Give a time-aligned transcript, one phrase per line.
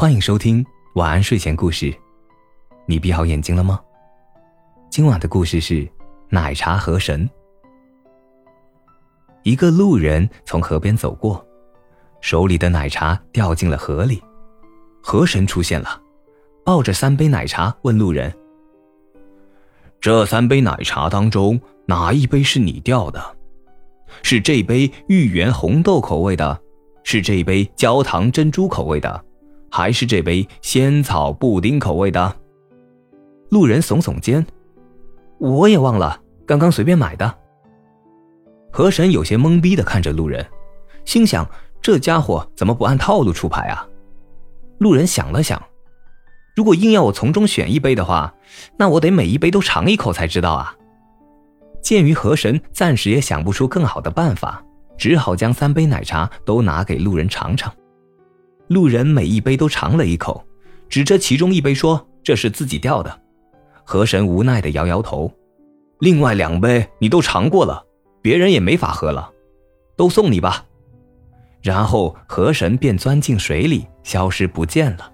[0.00, 1.94] 欢迎收听晚安睡前故事。
[2.86, 3.78] 你闭好眼睛了吗？
[4.88, 5.86] 今晚的故事是
[6.30, 7.28] 奶茶河神。
[9.42, 11.46] 一个路人从河边走过，
[12.22, 14.22] 手里的奶茶掉进了河里。
[15.02, 16.00] 河神出现了，
[16.64, 18.34] 抱着三杯奶茶问路人
[20.00, 23.36] ：“这三杯奶茶当中，哪一杯是你掉的？
[24.22, 26.58] 是这杯芋圆红豆口味的，
[27.04, 29.22] 是这杯焦糖珍珠口味的，
[29.70, 32.36] 还是这杯仙草布丁口味的？”
[33.50, 34.46] 路人耸耸肩
[35.38, 37.34] ：“我也忘了，刚刚随便买的。”
[38.72, 40.46] 河神有些懵逼的看着路人，
[41.04, 41.48] 心想：
[41.82, 43.86] 这家伙怎么不按套路出牌啊？
[44.78, 45.60] 路人想了想，
[46.54, 48.32] 如果硬要我从中选一杯的话，
[48.76, 50.74] 那我得每一杯都尝一口才知道啊。
[51.82, 54.62] 鉴于河神暂时也想不出更好的办法，
[54.96, 57.74] 只好将三杯奶茶都拿给路人尝尝。
[58.70, 60.46] 路人每一杯都尝了一口，
[60.88, 63.20] 指着其中一杯说：“这是自己掉的。”
[63.82, 65.28] 河神无奈的摇摇头
[65.98, 67.84] ：“另外两杯你都尝过了，
[68.22, 69.28] 别人也没法喝了，
[69.96, 70.64] 都送你吧。”
[71.60, 75.12] 然后河神便钻进水里，消失不见了。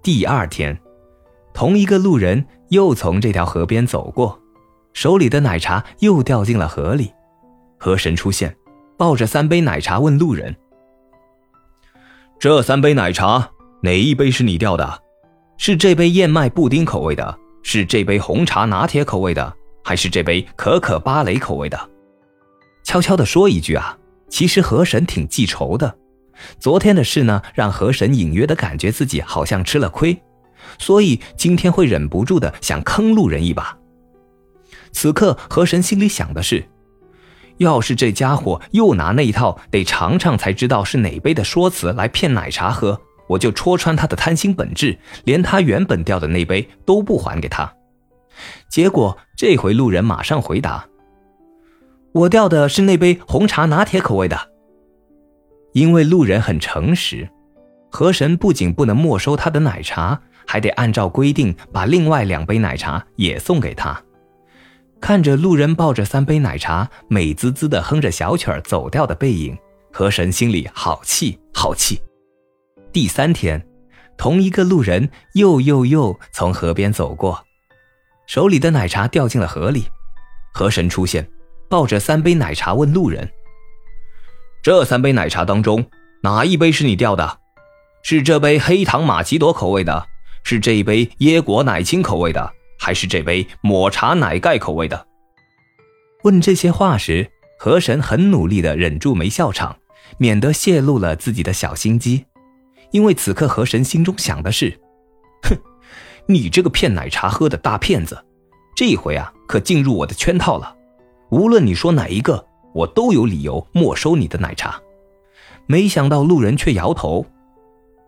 [0.00, 0.78] 第二天，
[1.52, 4.40] 同一个路人又从这条河边走过，
[4.92, 7.12] 手里的奶茶又掉进了河里。
[7.76, 8.56] 河神出现，
[8.96, 10.54] 抱着三杯奶茶问路人
[12.38, 13.50] ：“这三杯奶茶
[13.82, 15.02] 哪一杯是你掉的？
[15.56, 21.90] 是这杯燕麦布丁口味的，是这杯红茶拿铁口味的，还是这杯可可芭蕾口味的？”
[22.84, 23.96] 悄悄地说一句啊。
[24.28, 25.96] 其实河神挺记仇的，
[26.58, 30.20] 昨天的事呢，让河神隐约的感觉自己好像吃了亏，
[30.78, 33.78] 所以今天会忍不住的想坑路人一把。
[34.92, 36.62] 此刻河神心里想的是，
[37.58, 47.72] 要是这家伙又拿那一套得尝尝才知道是哪杯的说辞来骗奶茶喝，我就戳穿他的贪心本质，连他原本掉的那杯都不还给他。
[48.68, 50.86] 结果这回路人马上回答。
[52.12, 54.38] 我掉的是那杯红茶拿铁口味的，
[55.72, 57.28] 因为路人很诚实，
[57.90, 64.02] 河神不仅不能没收他的奶茶，还得按照规定把另外两杯奶茶也送给他。
[65.00, 69.56] 看着路人抱着三杯奶茶，美滋滋的哼着小曲儿走掉的背影，
[69.92, 72.00] 河神心里好气好气。
[72.92, 73.64] 第三天，
[74.16, 77.44] 同一个路人又又又从河边走过，
[78.26, 79.84] 手里的奶茶掉进了河里，
[80.52, 81.28] 河神出现。
[81.68, 83.28] 抱着三杯奶茶问路人
[84.62, 85.84] ：“这三杯奶茶当中，
[86.22, 87.40] 哪一杯是你掉的？
[88.04, 90.06] 是这杯黑糖玛奇朵口味的，
[90.44, 95.06] 是这一杯椰果奶青口味的，还是这杯抹茶奶盖口味的？”
[96.24, 99.76] 问这些话时，河神很努力的忍住没笑场，
[100.18, 102.24] 免得泄露了自己的小心机。
[102.90, 104.80] 因为此刻河神心中想的是
[105.42, 105.56] ：“哼，
[106.26, 108.24] 你这个骗奶茶喝的大骗子，
[108.74, 110.74] 这一回啊，可进入我的圈套了。”
[111.30, 114.80] 无论你说哪一个，我都有理由没收你的奶茶。
[115.66, 117.26] 没想到路人却摇头，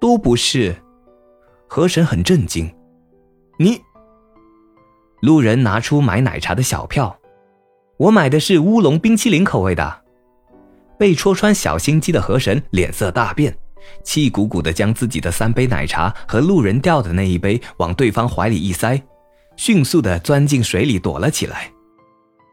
[0.00, 0.74] 都不是。
[1.68, 2.74] 河神很震惊，
[3.58, 3.80] 你。
[5.22, 7.16] 路人拿出买奶茶的小票，
[7.96, 10.02] 我买的是乌龙冰淇淋口味的。
[10.98, 13.56] 被戳穿小心机的河神脸色大变，
[14.02, 19.00] 气鼓鼓的将自己的三杯奶茶和路人掉的那一杯往对方怀里一塞，
[19.54, 21.70] 迅速的钻进水里躲了起来。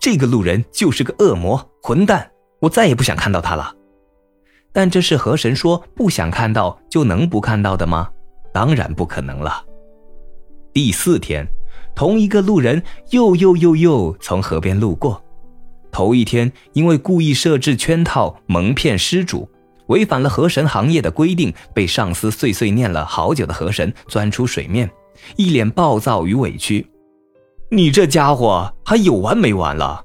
[0.00, 2.30] 这个路人就是个恶魔混蛋，
[2.60, 3.74] 我再也不想看到他了。
[4.72, 8.08] 但这是河神说不想看到就能不看到的吗？
[8.54, 9.62] 当然不可能了。
[10.72, 11.46] 第四天，
[11.94, 15.22] 同一个路人又又又又从河边路过。
[15.90, 19.48] 头一天因为故意设置圈套蒙骗失主，
[19.86, 24.90] 违反了河神行业的规定，被上司碎碎念了好久的河神钻出水面，
[25.36, 26.86] 一脸暴躁与委屈。
[27.70, 30.04] 你这家伙还有完没完了？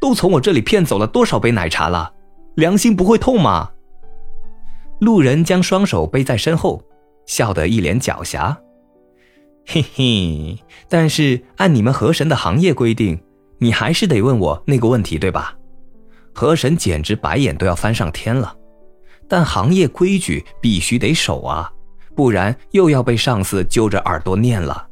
[0.00, 2.12] 都从我这里骗走了多少杯奶茶了？
[2.56, 3.70] 良心不会痛吗？
[5.00, 6.82] 路人将双手背在身后，
[7.26, 8.56] 笑得一脸狡黠。
[9.66, 13.20] 嘿嘿，但是按你们河神的行业规定，
[13.58, 15.54] 你还是得问我那个问题，对吧？
[16.34, 18.54] 河神简直白眼都要翻上天了。
[19.28, 21.70] 但行业规矩必须得守啊，
[22.14, 24.88] 不然又要被上司揪着耳朵念了。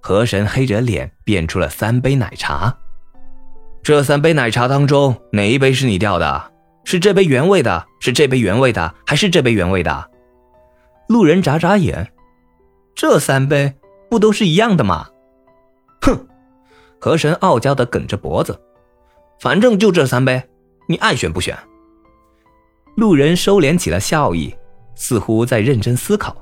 [0.00, 2.76] 河神黑着脸变出了三杯奶茶，
[3.82, 6.52] 这三杯奶茶当中哪一杯是你掉的？
[6.84, 7.86] 是这杯原味的？
[8.00, 8.94] 是这杯原味的？
[9.06, 10.10] 还是这杯原味的？
[11.08, 12.10] 路人眨眨眼，
[12.94, 13.74] 这三杯
[14.08, 15.08] 不都是一样的吗？
[16.02, 16.26] 哼！
[17.00, 18.60] 河神傲娇的梗着脖子，
[19.40, 20.42] 反正就这三杯，
[20.88, 21.56] 你爱选不选？
[22.96, 24.54] 路人收敛起了笑意，
[24.96, 26.36] 似乎在认真思考，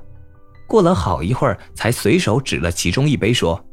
[0.67, 3.63] 过了好一会儿，才随手指了其中一杯，说：“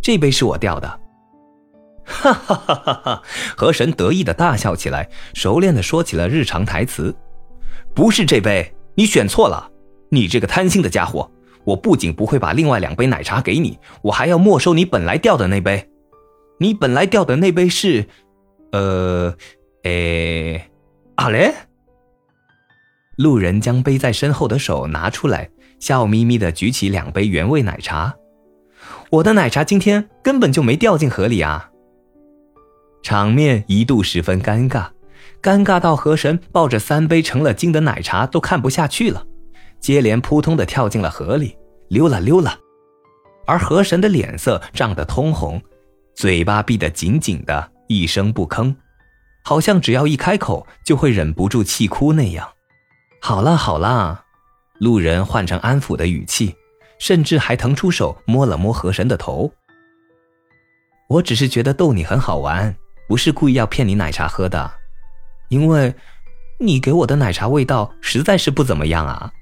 [0.00, 0.88] 这杯是我掉的。”
[2.06, 3.22] 哈哈哈哈哈！
[3.56, 7.14] 河神得意的大笑起来，熟练的说起了日常台词
[7.94, 9.70] ：“不是这杯，你选错了，
[10.08, 11.30] 你这个贪心的家伙！
[11.64, 15.90] 我不仅不会把另外两杯奶茶给你，我还要没收你本来掉的那杯。
[16.58, 18.06] 你本来掉的那杯是……
[18.72, 19.34] 呃，
[19.82, 20.70] 诶，
[21.16, 21.54] 啊嘞？”
[23.16, 28.14] 路人将背在身后的手拿出来，笑眯眯的举起两杯原味奶茶。
[29.10, 31.70] 我的奶茶今天根本就没掉进河里啊！
[33.02, 34.88] 场面一度十分尴尬，
[35.42, 39.26] 尴尬到河神抱着三杯成了精的奶茶都看不下去了，
[39.80, 41.56] 接连扑通的跳进了河里，
[41.88, 42.58] 溜了溜了。
[43.46, 45.60] 而河神的脸色涨得通红，
[46.14, 48.74] 嘴巴闭得紧紧的，一声不吭，
[49.42, 52.48] 好像只要一开口就会忍不住气哭那样。
[53.20, 54.24] 好啦好啦，
[54.78, 56.54] 路人换成安抚的语气，
[56.98, 59.50] 甚至还腾出手摸了摸河神的头。
[61.08, 62.74] 我只是觉得逗你很好玩，
[63.08, 64.70] 不是故意要骗你奶茶喝的，
[65.48, 65.92] 因为，
[66.60, 69.32] 你给我的奶茶味道实在是不怎么样啊。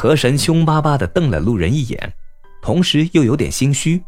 [0.00, 2.14] 河神凶巴巴的瞪了路人一眼，
[2.62, 4.02] 同时又有点心虚，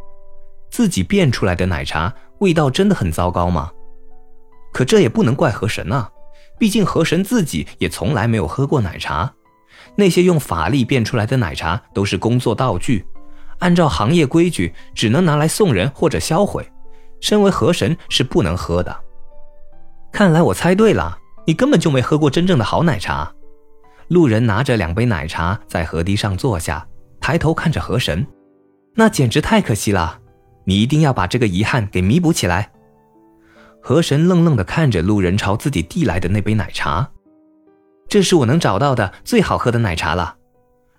[0.70, 3.70] 自己变出来的奶茶味道真的很糟糕吗？
[4.72, 6.10] 可这也不能怪河神啊。
[6.58, 9.30] 毕竟河神自己也从来没有喝过奶茶，
[9.94, 13.04] 那些用法力变出来的奶茶都是工作道具，
[13.58, 16.66] 按照行业规矩只能拿来送人或者销毁，
[17.20, 18.96] 身为河神是不能喝的。
[20.10, 23.30] 看来我猜对了，你根本就没喝过真正的好奶茶。
[24.12, 26.86] 路人拿着两杯奶茶在河堤上坐下，
[27.18, 28.26] 抬头看着河神，
[28.94, 30.20] 那简直太可惜了，
[30.64, 32.70] 你一定要把这个遗憾给弥补起来。
[33.80, 37.10] 河神愣愣地看着路人朝自己递来的那杯奶茶，
[38.06, 40.36] 这是我能找到的最好喝的奶茶了。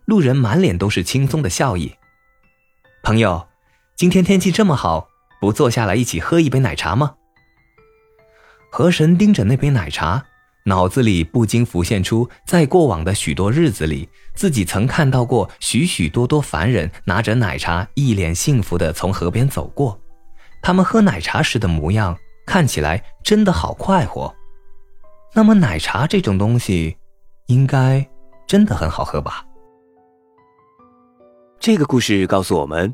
[0.06, 1.94] 路人满脸都是轻松的笑意。
[3.04, 3.48] 朋友，
[3.96, 5.08] 今天天气这么好，
[5.40, 7.14] 不坐下来一起喝一杯奶茶吗？
[8.72, 10.26] 河神盯着那杯奶茶，
[10.66, 20.00] 脑子里不禁浮现出在过往的许多日子里，自己曾看到过许许多多凡人拿着奶茶，一脸幸福地从河边走过，
[20.62, 22.18] 他们喝奶茶时的模样。
[22.46, 24.36] 看起来真的好快活，
[25.34, 26.98] 那么奶茶这种东西，
[27.48, 28.06] 应该
[28.46, 29.46] 真的很好喝吧？
[31.58, 32.94] 这个故事告诉我们，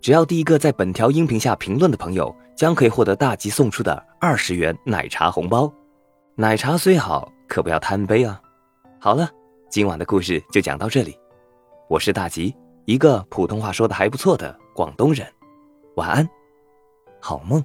[0.00, 5.72] 只要第一个在本条音频下评论的朋友，将可以获得大吉送出的二十元奶茶红包。
[6.40, 8.40] 奶茶虽好，可不要贪杯啊！
[9.00, 9.28] 好了，
[9.68, 11.18] 今晚的故事就讲到这里。
[11.88, 12.54] 我是大吉，
[12.84, 15.26] 一个普通话说的还不错的广东人。
[15.96, 16.28] 晚安，
[17.20, 17.60] 好梦。